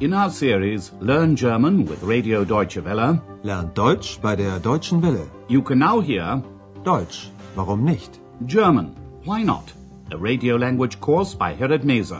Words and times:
In 0.00 0.14
our 0.14 0.30
series 0.30 0.92
Learn 1.00 1.36
German 1.36 1.84
with 1.84 2.02
Radio 2.02 2.44
Deutsche 2.44 2.82
Welle, 2.84 3.20
Lernt 3.42 3.74
Deutsch 3.74 4.18
bei 4.20 4.34
der 4.34 4.58
Deutschen 4.58 5.02
Welle. 5.02 5.28
you 5.48 5.62
can 5.62 5.78
now 5.78 6.00
hear 6.00 6.42
Deutsch, 6.84 7.30
warum 7.54 7.84
nicht? 7.84 8.18
German, 8.46 8.96
Why 9.24 9.42
Not? 9.42 9.72
A 10.10 10.16
radio 10.16 10.56
language 10.56 11.00
course 11.00 11.34
by 11.34 11.52
Herrad 11.54 11.84
Meese. 11.84 12.18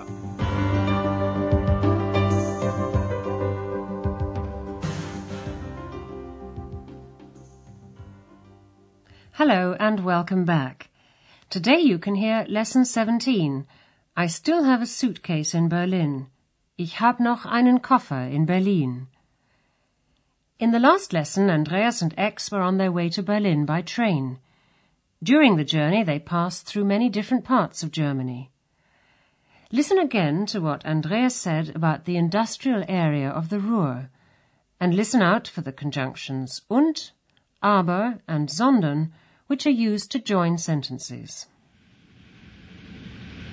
Hello 9.32 9.74
and 9.78 10.04
welcome 10.04 10.44
back. 10.44 10.90
Today 11.48 11.80
you 11.80 11.98
can 11.98 12.14
hear 12.14 12.44
Lesson 12.48 12.84
17. 12.84 13.66
I 14.16 14.26
still 14.26 14.64
have 14.64 14.82
a 14.82 14.86
suitcase 14.86 15.54
in 15.54 15.68
Berlin. 15.68 16.26
Ich 16.82 16.98
hab 16.98 17.20
noch 17.20 17.44
einen 17.44 17.82
Koffer 17.82 18.26
in 18.26 18.46
Berlin. 18.46 19.08
In 20.58 20.72
the 20.72 20.78
last 20.78 21.12
lesson, 21.12 21.50
Andreas 21.50 22.00
and 22.00 22.14
X 22.16 22.50
were 22.50 22.62
on 22.62 22.78
their 22.78 22.90
way 22.90 23.10
to 23.10 23.22
Berlin 23.22 23.66
by 23.66 23.82
train. 23.82 24.38
During 25.22 25.56
the 25.56 25.64
journey, 25.76 26.02
they 26.02 26.18
passed 26.18 26.64
through 26.64 26.86
many 26.86 27.10
different 27.10 27.44
parts 27.44 27.82
of 27.82 27.90
Germany. 27.90 28.50
Listen 29.70 29.98
again 29.98 30.46
to 30.46 30.62
what 30.62 30.86
Andreas 30.86 31.36
said 31.36 31.70
about 31.76 32.06
the 32.06 32.16
industrial 32.16 32.82
area 32.88 33.28
of 33.28 33.50
the 33.50 33.60
Ruhr, 33.60 34.08
and 34.80 34.94
listen 34.94 35.20
out 35.20 35.46
for 35.46 35.60
the 35.60 35.72
conjunctions 35.72 36.62
und, 36.70 37.12
aber, 37.62 38.20
and 38.26 38.50
sondern, 38.50 39.12
which 39.48 39.66
are 39.66 39.82
used 39.90 40.10
to 40.12 40.18
join 40.18 40.56
sentences. 40.56 41.46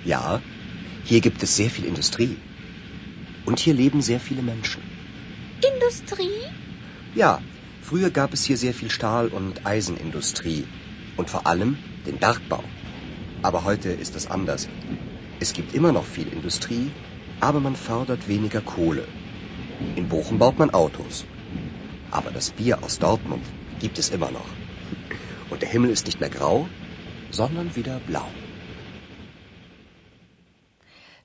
Ja, 0.06 0.40
hier 1.04 1.20
gibt 1.20 1.44
es 1.44 1.54
sehr 1.54 1.70
viel 1.70 1.88
Industrie. 1.88 2.38
Und 3.48 3.60
hier 3.60 3.74
leben 3.74 4.02
sehr 4.02 4.20
viele 4.20 4.42
Menschen. 4.42 4.84
Industrie? 5.74 6.40
Ja, 7.16 7.42
früher 7.82 8.10
gab 8.10 8.34
es 8.34 8.44
hier 8.44 8.58
sehr 8.58 8.74
viel 8.74 8.92
Stahl- 8.92 9.30
und 9.30 9.66
Eisenindustrie. 9.66 10.66
Und 11.16 11.30
vor 11.30 11.48
allem 11.48 11.78
den 12.06 12.18
Bergbau. 12.18 12.64
Aber 13.42 13.64
heute 13.64 13.90
ist 14.04 14.18
es 14.18 14.28
anders. 14.28 14.68
Es 15.40 15.54
gibt 15.54 15.74
immer 15.74 15.94
noch 15.94 16.06
viel 16.06 16.28
Industrie, 16.28 16.92
aber 17.40 17.62
man 17.62 17.78
fördert 17.78 18.28
weniger 18.28 18.60
Kohle. 18.60 19.08
In 19.96 20.10
Bochum 20.10 20.38
baut 20.40 20.60
man 20.60 20.72
Autos. 20.72 21.24
Aber 22.12 22.32
das 22.32 22.50
Bier 22.50 22.84
aus 22.84 23.00
Dortmund 23.00 23.46
gibt 23.80 23.98
es 23.98 24.10
immer 24.10 24.30
noch. 24.30 24.50
Und 25.50 25.62
der 25.62 25.70
Himmel 25.70 25.92
ist 25.92 26.06
nicht 26.06 26.20
mehr 26.20 26.30
grau, 26.30 26.68
sondern 27.32 27.78
wieder 27.78 28.02
blau. 28.08 28.30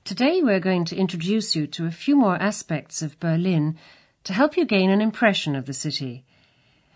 Today 0.05 0.41
we're 0.43 0.59
going 0.59 0.83
to 0.85 0.97
introduce 0.97 1.55
you 1.55 1.65
to 1.67 1.85
a 1.85 1.91
few 1.91 2.17
more 2.17 2.35
aspects 2.35 3.01
of 3.01 3.17
Berlin 3.21 3.77
to 4.25 4.33
help 4.33 4.57
you 4.57 4.65
gain 4.65 4.89
an 4.89 4.99
impression 4.99 5.55
of 5.55 5.65
the 5.65 5.73
city. 5.73 6.25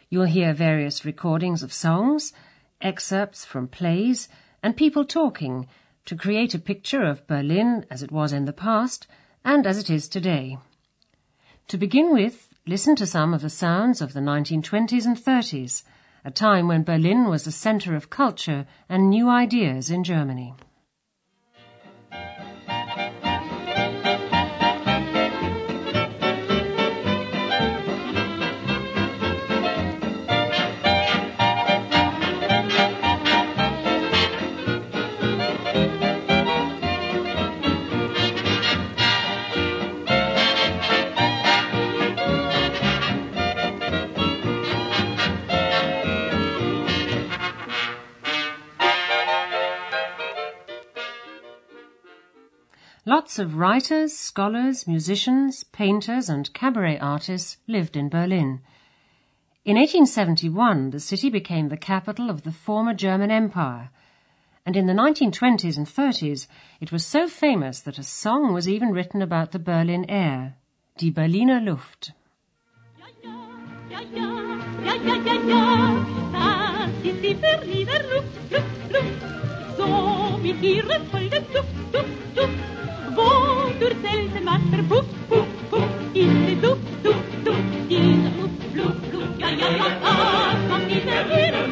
You'll 0.09 0.25
hear 0.25 0.53
various 0.53 1.05
recordings 1.05 1.63
of 1.63 1.71
songs, 1.71 2.33
excerpts 2.81 3.45
from 3.45 3.69
plays, 3.69 4.27
and 4.61 4.75
people 4.75 5.05
talking 5.05 5.69
to 6.03 6.17
create 6.17 6.53
a 6.53 6.59
picture 6.59 7.05
of 7.05 7.25
Berlin 7.27 7.85
as 7.89 8.03
it 8.03 8.11
was 8.11 8.33
in 8.33 8.43
the 8.43 8.51
past 8.51 9.07
and 9.45 9.65
as 9.65 9.77
it 9.77 9.89
is 9.89 10.09
today. 10.09 10.57
To 11.69 11.77
begin 11.77 12.11
with, 12.11 12.53
listen 12.65 12.97
to 12.97 13.05
some 13.05 13.33
of 13.33 13.41
the 13.41 13.49
sounds 13.49 14.01
of 14.01 14.11
the 14.11 14.19
1920s 14.19 15.05
and 15.05 15.15
30s, 15.15 15.83
a 16.25 16.31
time 16.31 16.67
when 16.67 16.83
Berlin 16.83 17.29
was 17.29 17.47
a 17.47 17.53
center 17.53 17.95
of 17.95 18.09
culture 18.09 18.65
and 18.89 19.09
new 19.09 19.29
ideas 19.29 19.89
in 19.89 20.03
Germany. 20.03 20.55
Of 53.39 53.55
writers, 53.55 54.17
scholars, 54.17 54.87
musicians, 54.87 55.63
painters, 55.63 56.27
and 56.27 56.51
cabaret 56.53 56.97
artists 56.97 57.57
lived 57.67 57.95
in 57.95 58.09
Berlin. 58.09 58.61
In 59.63 59.75
1871, 59.75 60.89
the 60.89 60.99
city 60.99 61.29
became 61.29 61.69
the 61.69 61.77
capital 61.77 62.31
of 62.31 62.41
the 62.41 62.51
former 62.51 62.95
German 62.95 63.29
Empire, 63.29 63.91
and 64.65 64.75
in 64.75 64.87
the 64.87 64.93
1920s 64.93 65.77
and 65.77 65.85
30s, 65.85 66.47
it 66.81 66.91
was 66.91 67.05
so 67.05 67.27
famous 67.27 67.79
that 67.81 67.99
a 67.99 68.03
song 68.03 68.53
was 68.53 68.67
even 68.67 68.91
written 68.91 69.21
about 69.21 69.51
the 69.51 69.59
Berlin 69.59 70.09
air, 70.09 70.55
Die 70.97 71.11
Berliner 71.11 71.61
Luft. 71.61 72.13
Ja, 83.17 83.23
ja, 83.23 84.63
ja, 84.63 84.67
in 86.19 86.61
Luft, 86.61 86.81
Luft, 88.75 89.13
Luft. 89.13 89.39
Ja, 89.39 89.49
ja, 89.49 89.69
ja, 89.69 89.85
das 90.69 90.81
ist 90.81 90.89
die 90.89 90.99
Berliner 90.99 91.67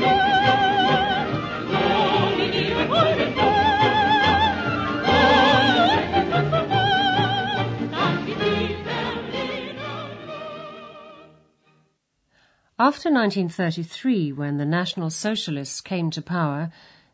After 12.77 13.09
1933, 13.09 14.33
when 14.33 14.57
the 14.57 14.65
National 14.65 15.09
Socialists 15.09 15.79
came 15.81 16.11
to 16.11 16.21
power, 16.21 16.71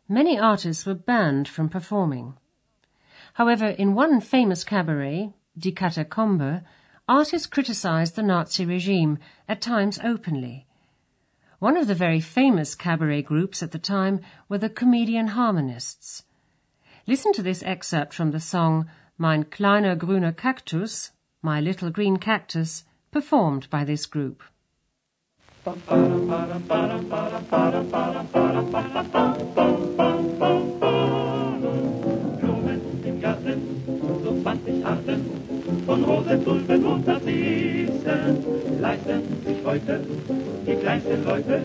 many 0.08 0.38
artists 0.38 0.84
were 0.84 0.94
banned 0.94 1.48
from 1.48 1.68
performing. 1.68 2.34
However, 3.34 3.68
in 3.68 3.94
one 3.94 4.20
famous 4.20 4.64
cabaret, 4.64 5.32
Die 5.58 5.70
Katakombe, 5.70 6.62
artists 7.08 7.46
criticized 7.46 8.14
the 8.14 8.22
Nazi 8.22 8.64
regime, 8.64 9.18
at 9.48 9.60
times 9.60 9.98
openly. 10.02 10.66
One 11.58 11.76
of 11.76 11.86
the 11.86 11.94
very 11.94 12.20
famous 12.20 12.74
cabaret 12.74 13.22
groups 13.22 13.62
at 13.62 13.70
the 13.70 13.78
time 13.78 14.20
were 14.48 14.58
the 14.58 14.68
Comedian 14.68 15.28
Harmonists. 15.28 16.24
Listen 17.06 17.32
to 17.32 17.42
this 17.42 17.62
excerpt 17.62 18.12
from 18.12 18.32
the 18.32 18.40
song 18.40 18.88
Mein 19.18 19.44
kleiner 19.44 19.96
grüner 19.96 20.34
Kaktus, 20.34 21.10
My 21.40 21.60
Little 21.60 21.90
Green 21.90 22.16
Cactus, 22.16 22.84
performed 23.10 23.68
by 23.70 23.84
this 23.84 24.06
group. 24.06 24.42
Von 36.12 36.24
Rosetulpen 36.24 36.84
und 36.84 37.06
leisten 38.80 39.22
sich 39.46 39.56
heute 39.64 40.00
die 40.66 40.74
kleinsten 40.74 41.24
Leute, 41.24 41.62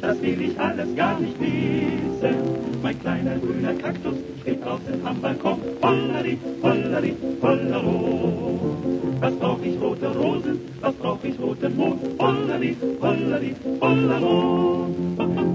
das 0.00 0.20
will 0.20 0.42
ich 0.42 0.60
alles 0.60 0.94
gar 0.94 1.18
nicht 1.18 1.40
wissen. 1.40 2.34
Mein 2.82 3.00
kleiner 3.00 3.36
grüner 3.38 3.74
Kaktus 3.74 4.14
steht 4.42 4.64
draußen 4.64 5.06
am 5.06 5.20
Balkon, 5.20 5.58
hollari, 5.82 6.38
hollari, 6.62 7.14
hollero. 7.42 8.47
Was 9.20 9.34
brauch 9.34 9.62
ich 9.62 9.80
rote 9.80 10.06
Rosen, 10.14 10.60
was 10.80 10.94
brauch 10.94 11.24
ich 11.24 11.38
roten 11.40 11.76
Mond, 11.76 12.00
hollari, 12.20 12.76
hollari, 13.00 13.54
hollero. 13.80 14.84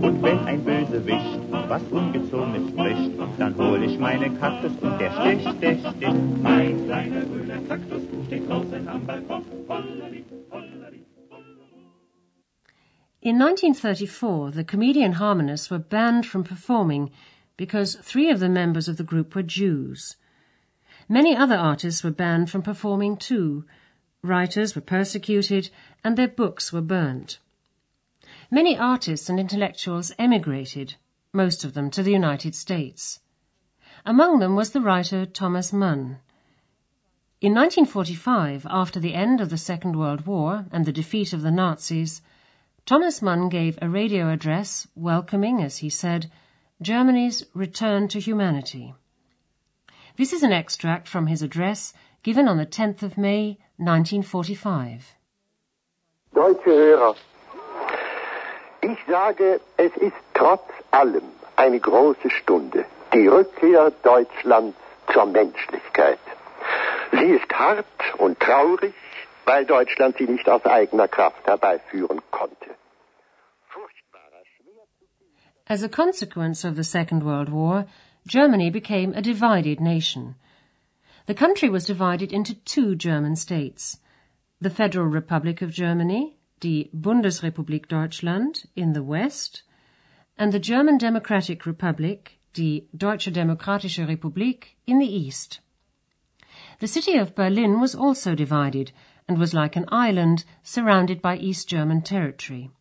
Und 0.01 0.21
wenn 0.21 0.39
ein 0.39 0.63
Bösewicht 0.63 1.39
was 1.69 1.81
Ungezogenes 1.89 2.69
spricht, 2.69 3.11
dann 3.39 3.55
hol 3.57 3.83
ich 3.83 3.97
meinen 3.97 4.39
Kaktus 4.39 4.73
und 4.81 4.99
der 4.99 5.11
sticht, 5.11 5.61
der 5.61 5.75
sticht. 5.77 6.41
Mein 6.41 6.85
kleiner 6.85 7.21
grüner 7.21 7.61
Kaktus 7.67 8.01
steht 8.27 8.49
draußen 8.49 8.87
am 8.87 9.05
Balkon, 9.05 9.43
hollari, 9.67 10.23
hollari. 10.51 11.05
In 13.21 13.41
1934, 13.41 14.53
the 14.53 14.65
comedian 14.65 15.13
harmonists 15.13 15.71
were 15.71 15.79
banned 15.79 16.25
from 16.25 16.43
performing 16.43 17.11
because 17.55 17.95
three 17.95 18.29
of 18.29 18.39
the 18.39 18.49
members 18.49 18.87
of 18.89 18.97
the 18.97 19.05
group 19.05 19.33
were 19.33 19.43
Jews. 19.43 20.17
Many 21.09 21.35
other 21.35 21.55
artists 21.55 22.03
were 22.03 22.11
banned 22.11 22.49
from 22.49 22.61
performing 22.61 23.17
too. 23.17 23.65
Writers 24.21 24.75
were 24.75 24.81
persecuted 24.81 25.69
and 26.03 26.17
their 26.17 26.27
books 26.27 26.71
were 26.71 26.81
burnt. 26.81 27.39
Many 28.49 28.77
artists 28.77 29.29
and 29.29 29.39
intellectuals 29.39 30.13
emigrated, 30.17 30.95
most 31.33 31.63
of 31.63 31.73
them 31.73 31.89
to 31.91 32.03
the 32.03 32.11
United 32.11 32.55
States. 32.55 33.19
Among 34.05 34.39
them 34.39 34.55
was 34.55 34.71
the 34.71 34.81
writer 34.81 35.25
Thomas 35.25 35.73
Mann. 35.73 36.19
In 37.41 37.53
1945, 37.53 38.65
after 38.69 38.99
the 38.99 39.13
end 39.13 39.41
of 39.41 39.49
the 39.49 39.57
Second 39.57 39.97
World 39.97 40.25
War 40.25 40.65
and 40.71 40.85
the 40.85 40.93
defeat 40.93 41.33
of 41.33 41.41
the 41.41 41.51
Nazis, 41.51 42.21
Thomas 42.85 43.21
Mann 43.21 43.49
gave 43.49 43.77
a 43.81 43.89
radio 43.89 44.29
address 44.29 44.87
welcoming, 44.95 45.61
as 45.61 45.77
he 45.77 45.89
said, 45.89 46.31
Germany's 46.81 47.45
return 47.53 48.07
to 48.09 48.19
humanity. 48.19 48.93
This 50.15 50.31
is 50.31 50.43
an 50.43 50.51
extract 50.51 51.07
from 51.07 51.25
his 51.25 51.41
address 51.41 51.91
given 52.21 52.47
on 52.47 52.57
the 52.57 52.67
10th 52.67 53.01
of 53.01 53.17
May 53.17 53.57
1945. 53.79 55.15
Deutsche 56.35 56.65
Hörer, 56.65 57.15
ich 58.81 58.97
sage, 59.07 59.59
es 59.77 59.91
ist 59.97 60.15
trotz 60.35 60.69
allem 60.91 61.23
eine 61.55 61.79
große 61.79 62.29
Stunde, 62.29 62.85
die 63.11 63.27
Rückkehr 63.27 63.91
Deutschlands 64.03 64.77
zur 65.11 65.25
Menschlichkeit. 65.25 66.19
Sie 67.11 67.31
ist 67.37 67.51
hart 67.51 67.85
und 68.19 68.39
traurig, 68.39 68.93
weil 69.45 69.65
Deutschland 69.65 70.17
sie 70.17 70.25
nicht 70.27 70.47
aus 70.47 70.63
eigener 70.65 71.07
Kraft 71.07 71.45
herbeiführen 71.47 72.21
konnte. 72.29 72.69
As 75.65 75.81
a 75.81 75.89
consequence 75.89 76.65
of 76.65 76.75
the 76.75 76.83
Second 76.83 77.23
World 77.23 77.51
War, 77.51 77.87
Germany 78.27 78.69
became 78.69 79.13
a 79.13 79.21
divided 79.21 79.79
nation. 79.79 80.35
The 81.25 81.33
country 81.33 81.69
was 81.69 81.85
divided 81.85 82.31
into 82.31 82.55
two 82.55 82.95
German 82.95 83.35
states. 83.35 83.99
The 84.61 84.69
Federal 84.69 85.07
Republic 85.07 85.61
of 85.61 85.71
Germany, 85.71 86.37
die 86.59 86.89
Bundesrepublik 86.95 87.87
Deutschland, 87.87 88.65
in 88.75 88.93
the 88.93 89.03
west, 89.03 89.63
and 90.37 90.51
the 90.51 90.59
German 90.59 90.97
Democratic 90.97 91.65
Republic, 91.65 92.39
die 92.53 92.83
Deutsche 92.95 93.31
Demokratische 93.31 94.07
Republik, 94.07 94.77
in 94.87 94.99
the 94.99 95.13
east. 95.13 95.59
The 96.79 96.87
city 96.87 97.17
of 97.17 97.35
Berlin 97.35 97.79
was 97.79 97.93
also 97.93 98.35
divided 98.35 98.91
and 99.27 99.37
was 99.37 99.53
like 99.53 99.75
an 99.75 99.85
island 99.89 100.45
surrounded 100.63 101.21
by 101.21 101.37
East 101.37 101.67
German 101.67 102.01
territory. 102.01 102.71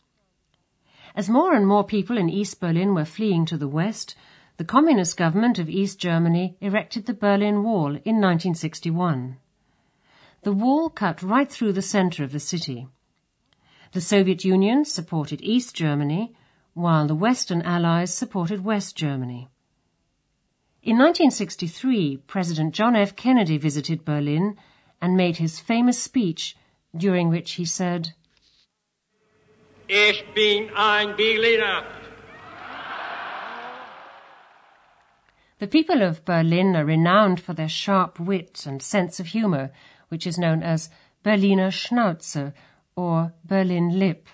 As 1.14 1.28
more 1.28 1.54
and 1.54 1.66
more 1.66 1.84
people 1.84 2.16
in 2.16 2.28
East 2.28 2.60
Berlin 2.60 2.94
were 2.94 3.04
fleeing 3.04 3.44
to 3.46 3.56
the 3.56 3.68
west, 3.68 4.14
the 4.58 4.64
Communist 4.64 5.16
government 5.16 5.58
of 5.58 5.68
East 5.68 5.98
Germany 5.98 6.56
erected 6.60 7.06
the 7.06 7.14
Berlin 7.14 7.62
Wall 7.62 7.88
in 7.88 8.20
1961. 8.20 9.38
The 10.42 10.52
wall 10.52 10.90
cut 10.90 11.22
right 11.22 11.50
through 11.50 11.72
the 11.72 11.82
center 11.82 12.22
of 12.22 12.32
the 12.32 12.40
city. 12.40 12.88
The 13.92 14.00
Soviet 14.00 14.44
Union 14.44 14.84
supported 14.84 15.40
East 15.42 15.74
Germany, 15.74 16.34
while 16.74 17.06
the 17.06 17.14
Western 17.14 17.62
Allies 17.62 18.12
supported 18.12 18.64
West 18.64 18.96
Germany. 18.96 19.48
In 20.82 20.98
1963, 20.98 22.18
President 22.26 22.74
John 22.74 22.96
F. 22.96 23.14
Kennedy 23.14 23.56
visited 23.56 24.04
Berlin 24.04 24.56
and 25.00 25.16
made 25.16 25.36
his 25.36 25.60
famous 25.60 26.02
speech, 26.02 26.56
during 26.96 27.28
which 27.28 27.52
he 27.52 27.64
said, 27.64 28.14
Ich 29.88 30.24
bin 30.34 30.70
ein 30.74 31.16
Berliner. 31.16 32.01
The 35.62 35.68
people 35.68 36.02
of 36.02 36.24
Berlin 36.24 36.74
are 36.74 36.84
renowned 36.84 37.38
for 37.38 37.52
their 37.52 37.68
sharp 37.68 38.18
wit 38.18 38.66
and 38.66 38.82
sense 38.82 39.20
of 39.20 39.28
humor, 39.28 39.70
which 40.08 40.26
is 40.26 40.36
known 40.36 40.60
as 40.60 40.90
Berliner 41.22 41.70
Schnauze 41.70 42.52
or 42.96 43.32
Berlin 43.44 43.96
Lip. 43.96 44.26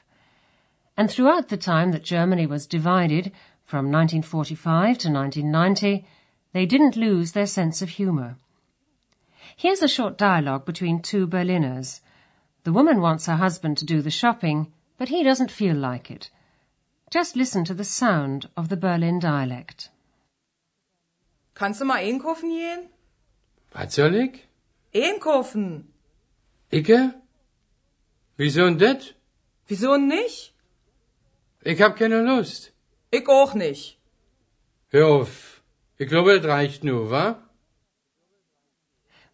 And 0.96 1.10
throughout 1.10 1.50
the 1.50 1.58
time 1.58 1.92
that 1.92 2.02
Germany 2.02 2.46
was 2.46 2.66
divided, 2.66 3.30
from 3.62 3.92
1945 3.92 4.96
to 5.00 5.12
1990, 5.12 6.06
they 6.54 6.64
didn't 6.64 6.96
lose 6.96 7.32
their 7.32 7.44
sense 7.44 7.82
of 7.82 7.90
humor. 7.90 8.38
Here's 9.54 9.82
a 9.82 9.86
short 9.86 10.16
dialogue 10.16 10.64
between 10.64 11.02
two 11.02 11.26
Berliners. 11.26 12.00
The 12.64 12.72
woman 12.72 13.02
wants 13.02 13.26
her 13.26 13.36
husband 13.36 13.76
to 13.76 13.84
do 13.84 14.00
the 14.00 14.10
shopping, 14.10 14.72
but 14.96 15.10
he 15.10 15.22
doesn't 15.22 15.50
feel 15.50 15.76
like 15.76 16.10
it. 16.10 16.30
Just 17.10 17.36
listen 17.36 17.66
to 17.66 17.74
the 17.74 17.84
sound 17.84 18.48
of 18.56 18.70
the 18.70 18.78
Berlin 18.78 19.18
dialect. 19.18 19.90
Kannst 21.58 21.80
du 21.80 21.84
mal 21.84 21.96
einkaufen 22.08 22.50
gehen? 22.50 22.88
Was 23.72 23.94
soll 23.96 24.14
ich? 24.14 24.34
Einkaufen. 24.94 25.92
Icke? 26.70 27.14
Wieso 28.36 28.64
denn 28.66 28.78
das? 28.78 29.14
Wieso 29.66 29.96
nicht? 29.96 30.54
Ich 31.64 31.82
hab 31.82 31.96
keine 31.96 32.22
Lust. 32.22 32.72
Ich 33.10 33.28
auch 33.28 33.54
nicht. 33.54 33.98
Hör 34.90 35.06
auf. 35.08 35.62
Ich 35.96 36.08
glaube, 36.08 36.40
das 36.40 36.48
reicht 36.48 36.84
nur, 36.84 37.10
wa? 37.10 37.42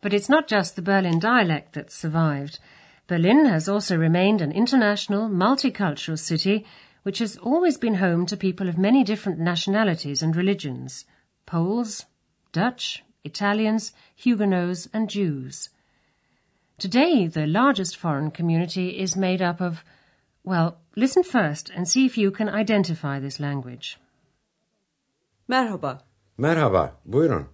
But 0.01 0.15
it's 0.15 0.31
not 0.31 0.51
just 0.51 0.77
the 0.77 0.83
Berlin 0.83 1.21
dialect 1.21 1.75
that's 1.75 1.95
survived. 1.95 2.59
Berlin 3.07 3.51
has 3.51 3.69
also 3.69 3.97
remained 3.97 4.41
an 4.41 4.51
international, 4.51 5.29
multicultural 5.29 6.19
city 6.19 6.65
which 7.03 7.19
has 7.19 7.37
always 7.37 7.77
been 7.77 7.97
home 7.97 8.25
to 8.25 8.35
people 8.35 8.67
of 8.71 8.79
many 8.79 9.05
different 9.05 9.39
nationalities 9.39 10.23
and 10.23 10.35
religions 10.35 11.05
Poles, 11.47 12.07
Dutch, 12.55 13.03
Italians, 13.25 13.93
Huguenots, 14.15 14.89
and 14.95 15.11
Jews. 15.11 15.71
Today, 16.79 17.27
the 17.27 17.49
largest 17.49 17.97
foreign 17.97 18.31
community 18.31 19.01
is 19.01 19.17
made 19.17 19.43
up 19.43 19.61
of, 19.61 19.83
well, 20.45 20.77
listen 20.95 21.25
first 21.25 21.71
and 21.75 21.89
see 21.89 22.07
if 22.07 22.17
you 22.17 22.31
can 22.31 22.49
identify 22.49 23.19
this 23.19 23.41
language. 23.41 23.99
Merhaba. 25.49 26.03
Merhaba, 26.39 26.93
buyurun. 27.05 27.49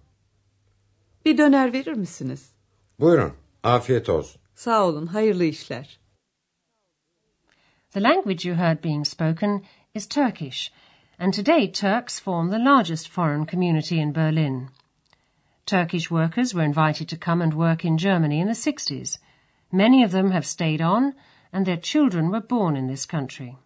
Bir 1.25 1.37
döner 1.37 1.73
verir 1.73 1.95
misiniz? 1.95 2.51
Buyurun, 2.99 3.33
afiyet 3.63 4.09
olsun. 4.09 4.41
Sağ 4.55 4.85
olun, 4.85 5.07
hayırlı 5.07 5.43
işler. 5.43 5.99
The 7.91 8.03
language 8.03 8.49
you 8.49 8.57
heard 8.57 8.83
being 8.83 9.07
spoken 9.07 9.65
is 9.95 10.07
Turkish, 10.07 10.71
and 11.19 11.33
today 11.33 11.71
Turks 11.71 12.19
form 12.19 12.51
the 12.51 12.63
largest 12.63 13.09
foreign 13.09 13.45
community 13.45 13.97
in 13.97 14.15
Berlin. 14.15 14.69
Turkish 15.65 16.11
workers 16.11 16.53
were 16.53 16.63
invited 16.63 17.07
to 17.09 17.17
come 17.17 17.41
and 17.41 17.53
work 17.53 17.85
in 17.85 17.97
Germany 17.97 18.39
in 18.39 18.47
the 18.47 18.53
60s. 18.53 19.17
Many 19.71 20.03
of 20.03 20.11
them 20.11 20.31
have 20.31 20.45
stayed 20.45 20.81
on, 20.81 21.13
and 21.53 21.65
their 21.65 21.77
children 21.77 22.29
were 22.29 22.41
born 22.41 22.75
in 22.75 22.87
this 22.87 23.05
country. 23.05 23.57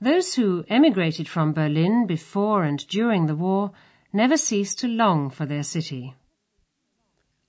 Those 0.00 0.34
who 0.34 0.64
emigrated 0.68 1.28
from 1.28 1.52
Berlin 1.52 2.06
before 2.06 2.64
and 2.64 2.86
during 2.88 3.26
the 3.26 3.36
war 3.36 3.72
never 4.12 4.36
ceased 4.36 4.78
to 4.80 4.88
long 4.88 5.30
for 5.30 5.46
their 5.46 5.62
city. 5.62 6.14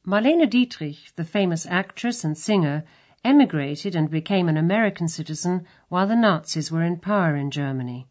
Marlene 0.06 0.50
Dietrich, 0.50 1.16
the 1.16 1.24
famous 1.24 1.66
actress 1.66 2.24
and 2.24 2.38
singer, 2.38 2.84
emigrated 3.24 3.96
and 3.96 4.10
became 4.10 4.50
an 4.50 4.58
American 4.58 5.08
citizen 5.08 5.66
while 5.90 6.08
the 6.08 6.16
Nazis 6.16 6.72
were 6.72 6.84
in 6.84 6.98
power 6.98 7.36
in 7.36 7.52
Germany. 7.52 8.08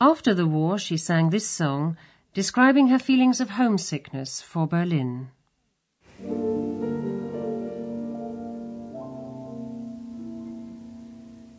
After 0.00 0.32
the 0.32 0.46
war, 0.46 0.78
she 0.78 0.96
sang 0.96 1.30
this 1.30 1.46
song, 1.48 1.96
describing 2.34 2.88
her 2.88 2.98
feelings 2.98 3.40
of 3.40 3.50
homesickness 3.50 4.40
for 4.42 4.66
Berlin. 4.66 5.28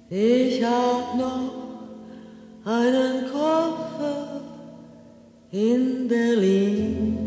Ich 0.09 0.63
hab 0.63 1.15
noch 1.15 1.51
einen 2.65 3.31
Koffer 3.31 4.41
in 5.51 6.07
Berlin. 6.07 7.17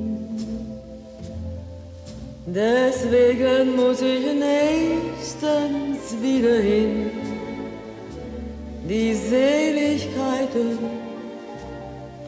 Deswegen 2.46 3.76
muss 3.76 4.02
ich 4.02 4.24
nächstens 4.34 6.20
wieder 6.20 6.56
hin. 6.56 7.10
Die 8.88 9.14
Seligkeiten 9.14 11.01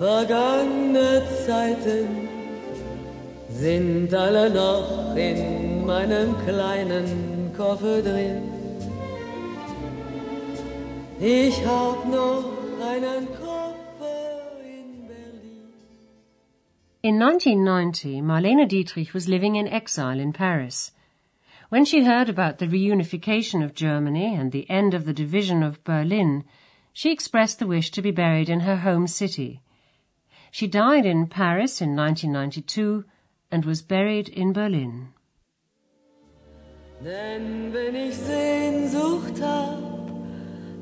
vergangene 0.04 1.22
Zeiten 1.46 2.28
sind 3.48 4.12
alle 4.12 4.50
noch 4.50 5.16
in 5.16 5.86
meinem 5.86 6.28
kleinen 6.44 7.08
Koffer 7.56 8.02
drin. 8.02 8.42
Ich 11.18 11.56
hab 11.64 11.98
noch 12.18 12.44
einen 12.92 13.24
Koffer 13.40 14.28
in 14.78 15.06
Berlin. 15.08 15.72
In 17.00 17.22
1990, 17.22 18.20
Marlene 18.20 18.66
Dietrich 18.66 19.14
was 19.14 19.26
living 19.26 19.54
in 19.54 19.66
exile 19.66 20.20
in 20.20 20.34
Paris. 20.34 20.92
When 21.70 21.86
she 21.86 22.04
heard 22.04 22.28
about 22.28 22.58
the 22.58 22.66
reunification 22.66 23.64
of 23.64 23.74
Germany 23.74 24.36
and 24.38 24.52
the 24.52 24.68
end 24.68 24.92
of 24.92 25.06
the 25.06 25.14
division 25.14 25.62
of 25.62 25.82
Berlin, 25.82 26.44
she 26.92 27.10
expressed 27.10 27.58
the 27.58 27.66
wish 27.66 27.90
to 27.92 28.02
be 28.02 28.10
buried 28.10 28.50
in 28.50 28.60
her 28.60 28.76
home 28.76 29.06
city. 29.06 29.63
She 30.56 30.68
died 30.68 31.04
in 31.04 31.26
Paris 31.26 31.80
in 31.80 31.96
1992 31.96 33.02
and 33.50 33.64
was 33.64 33.82
buried 33.82 34.28
in 34.28 34.52
Berlin. 34.52 35.08
Denn 37.02 37.72
wenn 37.72 37.96
ich 37.96 38.14
Sehnsucht 38.14 39.42
hab, 39.42 40.12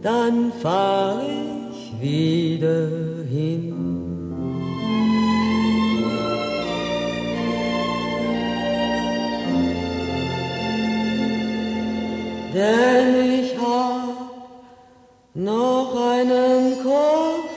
dann 0.03 0.53
fahr 0.53 1.23
ich 1.23 1.99
wieder 1.99 3.25
hin. 3.25 3.73
Denn 12.53 13.41
ich 13.41 13.57
hab 13.57 14.53
noch 15.33 15.97
einen 15.97 16.83
Kopf 16.83 17.52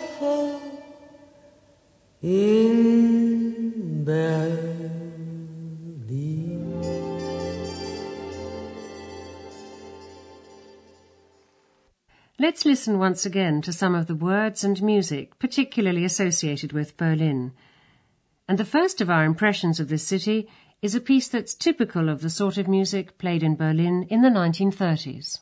Let's 12.55 12.63
listen 12.63 12.99
once 12.99 13.25
again 13.25 13.61
to 13.63 13.73
some 13.73 13.93
of 13.95 14.07
the 14.07 14.15
words 14.15 14.63
and 14.63 14.81
music 14.81 15.37
particularly 15.39 16.05
associated 16.05 16.71
with 16.71 16.95
Berlin. 16.95 17.51
And 18.47 18.57
the 18.57 18.63
first 18.63 19.01
of 19.01 19.09
our 19.09 19.25
impressions 19.25 19.81
of 19.81 19.89
this 19.89 20.07
city 20.07 20.47
is 20.81 20.95
a 20.95 21.01
piece 21.01 21.27
that's 21.27 21.53
typical 21.53 22.07
of 22.07 22.21
the 22.21 22.29
sort 22.29 22.57
of 22.57 22.69
music 22.69 23.17
played 23.17 23.43
in 23.43 23.57
Berlin 23.57 24.07
in 24.09 24.21
the 24.21 24.29
1930s. 24.29 25.39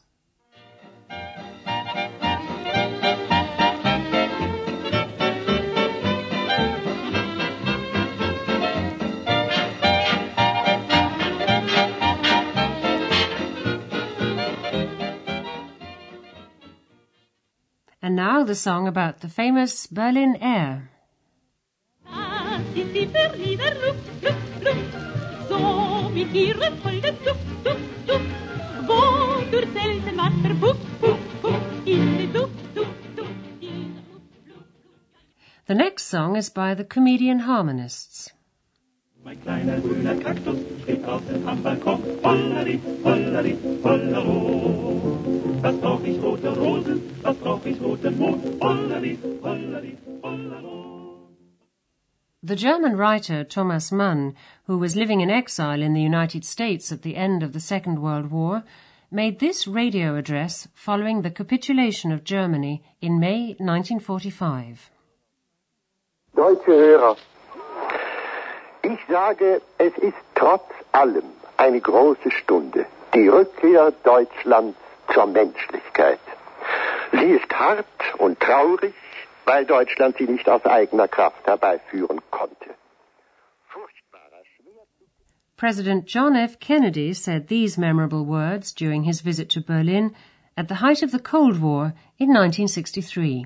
And 18.03 18.17
now 18.17 18.43
the 18.43 18.53
song 18.53 18.86
about 18.86 19.22
the 19.22 19.29
famous 19.29 19.88
Berlin 19.88 20.36
Air. 20.41 20.89
The 35.65 35.75
next 35.75 36.03
song 36.03 36.36
is 36.36 36.50
by 36.50 36.74
the 36.74 36.83
comedian 36.83 37.39
harmonists. 37.39 38.31
Mein 39.24 39.41
kleiner 39.41 39.79
grüner 39.79 40.15
Kaktus 40.15 40.57
steht 40.81 41.05
draußen 41.05 41.48
am 41.48 41.63
Balkon. 41.63 42.03
Hollari, 42.22 42.81
hollari, 43.05 43.57
hollero. 43.81 45.12
Was 45.63 45.77
brauch 45.77 46.03
ich 46.03 46.22
rote 46.22 46.50
Rosen, 46.58 47.01
was 47.22 47.38
brauch 47.38 47.65
ich 47.65 47.79
roten 47.82 48.20
Mond. 48.20 48.43
Hollari, 48.62 49.17
hollari, 49.41 49.98
hollero. 50.22 51.20
The 52.43 52.58
German 52.58 52.98
writer 52.98 53.46
Thomas 53.46 53.89
Mann, 53.89 54.36
who 54.67 54.77
was 54.77 54.98
living 54.98 55.22
in 55.22 55.29
exile 55.29 55.82
in 55.82 55.93
the 55.93 56.01
United 56.01 56.43
States 56.43 56.91
at 56.91 57.03
the 57.03 57.15
end 57.15 57.43
of 57.43 57.53
the 57.53 57.62
Second 57.62 58.00
World 58.00 58.29
War, 58.29 58.63
made 59.10 59.39
this 59.39 59.65
radio 59.65 60.17
address 60.17 60.67
following 60.74 61.22
the 61.22 61.32
capitulation 61.32 62.12
of 62.12 62.25
Germany 62.25 62.84
in 63.00 63.17
May 63.17 63.55
1945. 63.58 64.91
Deutsche 66.36 66.65
Hörer, 66.67 67.15
ich 68.84 69.00
sage, 69.08 69.62
es 69.77 69.93
ist 70.00 70.17
trotz 70.36 70.70
allem 70.91 71.24
eine 71.55 71.79
große 71.79 72.32
Stunde, 72.32 72.86
die 73.13 73.29
Rückkehr 73.29 73.93
Deutschlands 74.03 74.83
zur 75.13 75.27
Menschlichkeit. 75.27 76.19
Sie 77.12 77.31
ist 77.39 77.51
hart 77.51 77.86
und 78.17 78.39
traurig, 78.39 78.93
weil 79.45 79.65
Deutschland 79.65 80.17
sie 80.17 80.25
nicht 80.25 80.48
aus 80.50 80.65
eigener 80.65 81.07
Kraft 81.07 81.45
herbeiführen 81.45 82.22
konnte. 82.31 82.69
President 85.55 86.07
John 86.07 86.36
F. 86.36 86.60
Kennedy 86.60 87.13
said 87.13 87.48
these 87.48 87.77
memorable 87.77 88.25
words 88.25 88.74
during 88.74 89.03
his 89.03 89.22
visit 89.22 89.50
to 89.50 89.62
Berlin 89.62 90.13
at 90.57 90.67
the 90.67 90.75
height 90.75 91.01
of 91.01 91.12
the 91.12 91.19
Cold 91.19 91.62
War 91.62 91.93
in 92.17 92.29
1963. 92.36 93.45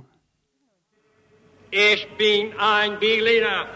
Ich 1.69 2.07
bin 2.17 2.53
ein 2.57 2.97
Berliner. 2.99 3.67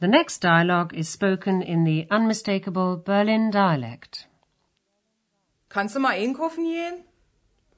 The 0.00 0.06
next 0.06 0.38
dialogue 0.40 0.94
is 0.94 1.08
spoken 1.08 1.60
in 1.60 1.84
the 1.84 2.06
unmistakable 2.10 2.96
Berlin 2.96 3.50
dialect. 3.50 4.28
Kannst 5.68 5.96
du 5.96 6.00
mal 6.00 6.12
einkaufen 6.12 6.64
gehen? 6.64 7.04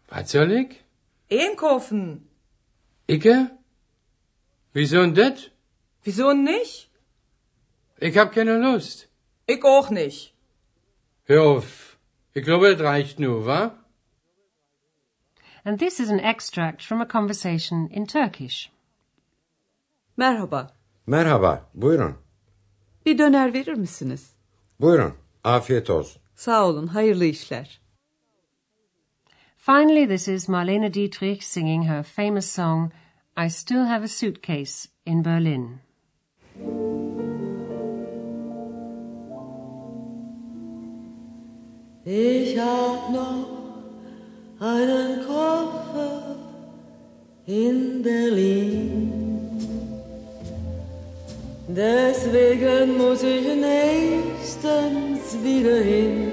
Was 0.09 0.31
soll 0.33 0.53
ich? 0.53 0.83
Einkaufen. 1.31 2.29
Icke? 3.09 3.51
Wieso 4.75 5.01
denn 5.01 5.15
das? 5.15 5.51
Wieso 6.05 6.33
nicht? 6.33 6.91
Ich 7.99 8.17
hab 8.19 8.33
keine 8.33 8.59
Lust. 8.59 9.09
Ich 9.47 9.65
auch 9.65 9.91
nicht. 9.91 10.35
Hör 11.25 11.43
auf. 11.43 11.99
Ich 12.35 12.45
glaube, 12.45 12.77
das 12.77 12.85
reicht 12.85 13.19
nur, 13.19 13.47
wa? 13.47 13.75
And 15.65 15.79
this 15.79 16.01
is 16.01 16.11
an 16.11 16.21
extract 16.21 16.83
from 16.83 17.01
a 17.01 17.07
conversation 17.07 17.89
in 17.89 18.07
Turkish. 18.07 18.71
Merhaba. 20.17 20.73
Merhaba, 21.07 21.71
buyurun. 21.75 22.15
Bir 23.07 23.19
döner 23.19 23.55
verir 23.55 23.75
misiniz? 23.75 24.33
Buyurun, 24.81 25.13
afiyet 25.45 25.91
olsun. 25.91 26.23
Sağ 26.35 26.67
olun, 26.67 26.87
hayırlı 26.87 27.25
işler. 27.25 27.81
Finally, 29.57 30.09
this 30.09 30.29
is 30.29 30.49
Marlene 30.49 30.95
Dietrich 30.95 31.43
singing 31.43 31.87
her 31.87 32.03
famous 32.03 32.47
song, 32.47 32.93
I 33.47 33.51
Still 33.51 33.85
Have 33.85 34.05
a 34.05 34.09
Suitcase 34.09 34.89
in 35.07 35.25
Berlin. 35.25 35.81
Ich 42.07 42.59
hab 42.59 43.11
noch 43.11 43.49
einen 44.61 45.27
Koffer 45.27 46.37
in 47.47 48.03
Berlin. 48.03 49.30
Deswegen 51.73 52.99
muss 52.99 53.23
ich 53.23 53.47
nächstens 53.47 55.41
wieder 55.41 55.77
hin. 55.77 56.33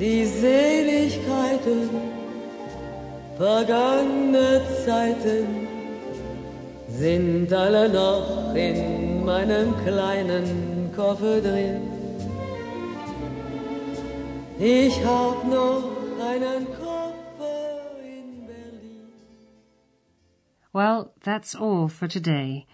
Die 0.00 0.24
Seligkeiten 0.24 1.90
vergangener 3.36 4.62
Zeiten 4.86 5.68
sind 6.88 7.52
alle 7.52 7.90
noch 7.90 8.54
in 8.54 9.26
meinem 9.26 9.74
kleinen 9.84 10.90
Koffer 10.96 11.42
drin. 11.42 11.82
Ich 14.58 15.04
hab 15.04 15.44
noch 15.44 15.84
einen 16.18 16.64
Koffer 16.66 17.98
in 18.02 18.46
Berlin. 18.46 19.12
Well, 20.72 21.12
that's 21.22 21.54
all 21.54 21.88
for 21.88 22.08
today. 22.08 22.66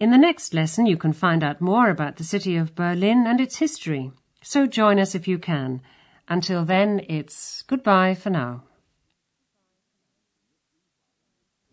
In 0.00 0.10
the 0.10 0.16
next 0.16 0.54
lesson, 0.54 0.86
you 0.86 0.96
can 0.96 1.12
find 1.12 1.44
out 1.44 1.60
more 1.60 1.90
about 1.90 2.16
the 2.16 2.24
city 2.24 2.56
of 2.56 2.74
Berlin 2.74 3.26
and 3.26 3.38
its 3.38 3.58
history. 3.58 4.12
So 4.42 4.66
join 4.66 4.98
us 4.98 5.14
if 5.14 5.28
you 5.28 5.38
can. 5.38 5.82
Until 6.26 6.64
then, 6.64 7.04
it's 7.06 7.62
goodbye 7.66 8.14
for 8.14 8.30
now. 8.30 8.62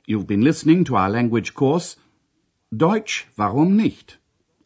You've 0.06 0.28
been 0.28 0.42
listening 0.42 0.84
to 0.86 0.98
our 0.98 1.10
language 1.10 1.54
course, 1.54 1.96
Deutsch, 2.76 3.28
warum 3.38 3.78
nicht? 3.78 4.18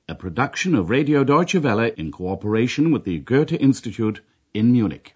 A 0.10 0.16
production 0.16 0.74
of 0.74 0.90
Radio 0.90 1.24
Deutsche 1.24 1.56
Welle 1.56 1.92
in 1.96 2.12
cooperation 2.12 2.92
with 2.92 3.04
the 3.04 3.20
Goethe 3.20 3.54
Institute 3.54 4.22
in 4.56 4.72
Munich. 4.72 5.14